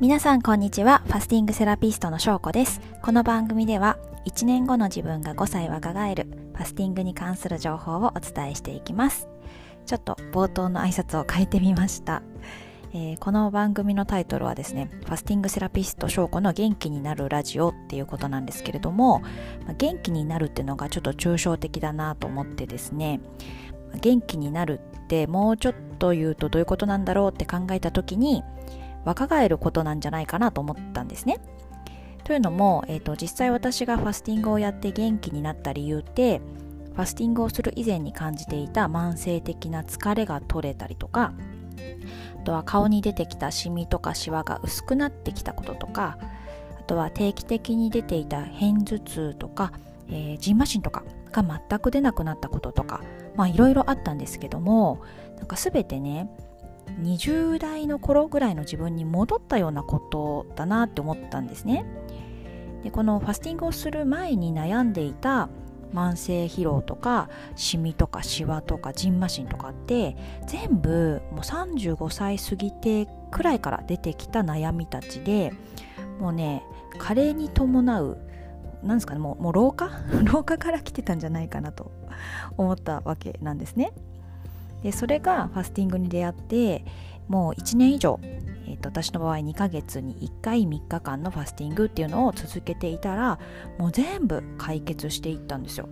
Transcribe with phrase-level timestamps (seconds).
[0.00, 1.02] 皆さんこんにちは。
[1.04, 2.80] ファスティングセラピストのしょうこです。
[3.02, 9.28] この番組では1年後の自分が5歳若返るファスティングに関する情報をお伝えしていきます。
[9.84, 12.22] ちょっと冒頭の挨拶を変えてみました。
[12.94, 19.20] えー、この番組のタイトルはですね、ファスティングセラピスト翔子の元気になるラジオっていうことなんですけれども、
[19.76, 23.20] 元気になるっていうのがちょっと抽象的だなと思ってですね、
[24.00, 28.42] 元気になるってもうちょっと言うとどういうことなんだろうって考えた時に、
[29.04, 31.38] 若返ることなんじゃないかなと思ったんですね。
[32.24, 36.40] というのも、えーと、実際私がファスティングをやって元気になった理由って
[36.94, 41.32] ファスティングをする以前に感じていた慢性的な疲れが取れたりとか
[42.38, 46.18] あとは顔に出てきたシミとかシワが薄くなってきたこととか
[46.78, 49.72] あとは定期的に出ていた片頭痛とか、
[50.08, 53.02] えー、ジンマシンとかが全く出なくなったこととか
[53.34, 55.02] まあいろいろあったんですけども
[55.36, 56.28] なんか全てね
[57.02, 61.84] 20代の頃ぐらいの自分に戻ったようなことだなって思ったんですね
[62.82, 65.48] でこのファスティングをする前に悩んでいた
[65.92, 70.16] 慢性疲労とかシミとかシワとかジンマシンとかって
[70.46, 75.52] 全部もう35歳過ぎてくらいから出てきた悩みたちで
[76.20, 76.62] もうね
[76.98, 78.18] 加齢に伴う
[78.82, 79.90] なんですかねもうもう老化？
[80.24, 81.90] 老化から来てたんじゃないかなと
[82.56, 83.92] 思ったわけなんですね。
[84.82, 86.84] でそれがファスティングに出会って
[87.28, 88.18] もう1年以上、
[88.66, 93.38] えーと、私の場合2ヶ月に1回3日間のファスティングっていうのを続けていたら
[93.78, 95.88] もう全部解決していったんですよ。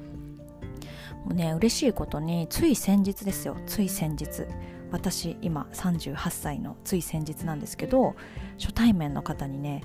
[1.25, 3.56] もうね嬉しいことについ先日ですよ。
[3.66, 4.47] つい先日。
[4.91, 8.14] 私今38歳のつい先日なんですけど
[8.59, 9.83] 初対面の方にね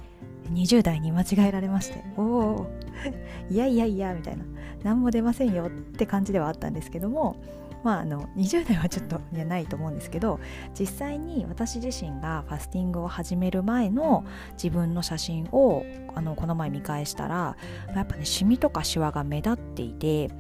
[0.52, 2.72] 20代に間違えられましておお
[3.50, 4.44] いやいやいやみたいな
[4.84, 7.38] 何も出ませんよって感じではあったんですけども
[7.84, 10.40] まあ、あの20代はちょっといやないと思うんですけど
[10.78, 15.86] 実際に私自身がファスティングを始める前の自分の写真を
[16.16, 17.58] あのこの前見返したら
[17.94, 20.32] やっぱねシミとかシワが目立っていて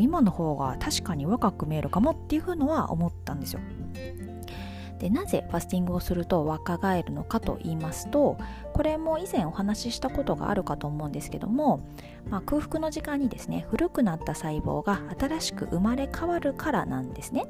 [0.00, 3.60] 今の方が確かに若く見えるかもっていうのは思ったんですよ。
[4.98, 8.38] でなぜファスティングをすると若返るのかと言いますと
[8.72, 11.80] これも以前お話ししたことがあるかと思うんですけども、
[12.28, 17.46] まあ、空腹の時間にですね古くなった細胞が新しく生まれ変わるからなんですね。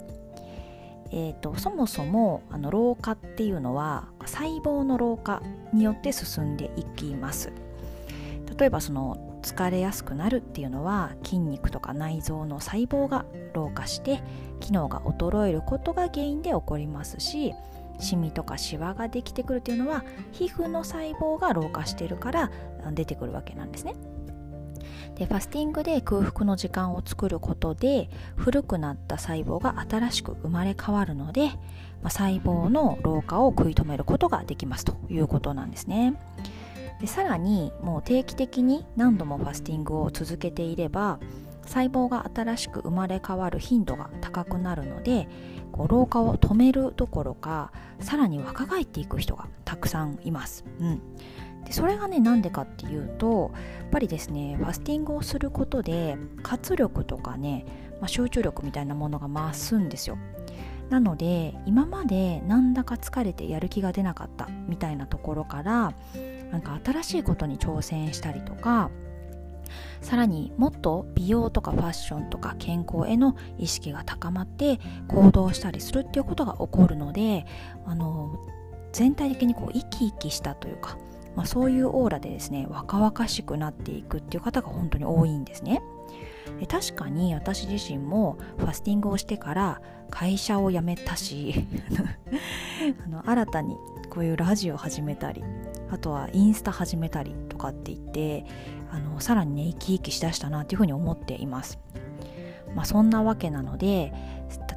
[1.16, 7.52] えーと、そもそもあの老化っていうのは細胞の老化によって進んでいきます
[8.58, 14.22] 例えばその疲れやすくなるっていうのは筋肉とか内臓の細胞が老化して
[14.58, 17.52] 機能が衰えることが原因で起こりますし
[18.00, 20.02] シミとかシワができてくるっていうのは
[20.32, 22.50] 皮膚の細胞が老化してるから
[22.92, 23.94] 出てくるわけなんですね。
[25.16, 31.50] でファスティングで空腹の時間を作ることで古くなった細胞が新しく生まれ変わるので、
[32.02, 36.14] まあ、細胞の老化を食い止めることができますということなんですね。
[37.00, 41.18] でさらにもう定期的に何度もファスティングを続けていれば
[41.66, 45.28] 細胞が新しく生まれ変わる頻度が高くなるので
[45.72, 50.64] こう老化を止めるどころかさらに若返っていく人がたくさんいます。
[50.80, 51.02] うん
[51.64, 53.50] でそれがねなんでかっていうと
[53.80, 57.64] やっぱりですねファスティングをすることで活力とかね、
[58.00, 60.18] まあ、集中力みたいなものが増すんですよ
[60.90, 65.94] なので今までなんだか疲れてやる気が出なかったみたいなところから
[66.50, 68.90] なんか新しいことに挑戦したりとか
[70.00, 74.78] さらにもっと美容とかファッションとか健康への意識が高まって
[75.08, 77.46] 行動したりするっていうことが起こるので
[77.86, 78.38] あの
[78.92, 80.98] 全体的にこう生き生きしたというか、
[81.34, 85.82] まあ、そういうオーラでですね若々しくなっていくっていう方が本当に多いんですね。
[86.60, 91.66] で確かに私自身もファスティングをしてから会社を辞めたし
[93.04, 93.76] あの新たに
[94.10, 95.42] こういうラジオを始めたり
[95.94, 98.44] あとはインスタ始めたりとかって言って
[98.90, 101.78] あのさらにね生き生きしだしたなっていうふうに思っています。
[102.74, 104.12] まあ、そんなわけなので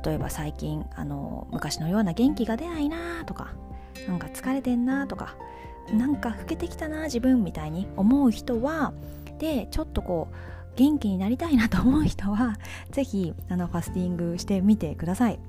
[0.05, 3.55] 例えば最近あの昔のような元気が出ないなとか
[4.07, 5.35] なんか疲れてんなとか
[5.91, 8.93] なんか老けてきたな自分みたいに思う人は
[9.39, 10.35] でちょっとこう
[10.75, 12.59] 元気になりたいなと思う人は
[12.91, 15.39] 是非ファスティングしてみてください。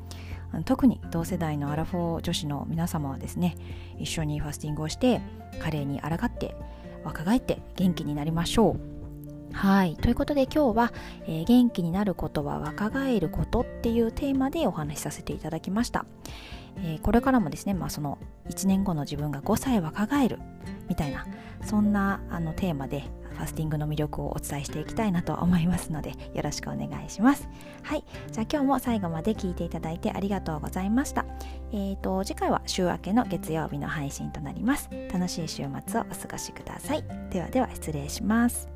[0.64, 3.56] 特に同世代のアラフォー女子の皆様はですね
[3.98, 5.20] 一緒にファスティングをして
[5.60, 6.54] 加齢に抗って
[7.04, 8.98] 若返って元気になりましょう。
[9.52, 9.96] はい。
[9.96, 10.92] ということで今日は、
[11.26, 16.04] えー、元気になることは若返ることっていうテーマでお話しさせていただきました、
[16.76, 18.18] えー、これからもですね、まあ、その
[18.50, 20.38] 1年後の自分が5歳若返る。
[20.88, 21.26] みたいな
[21.64, 23.04] そんなあのテーマで
[23.38, 27.48] ファスティングの魅力をお伝えしていきたいなと思いますのでよろしくお願いします。
[27.82, 28.04] はい。
[28.32, 31.24] じゃあ今日も最後まで聞いていただいてありがとうございました。
[31.72, 34.90] えーと次回は週明けの月曜日の配信となります。
[35.12, 37.04] 楽しい週末をお過ごしください。
[37.30, 38.68] ではでは失礼します。